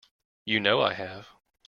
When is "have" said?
0.95-1.27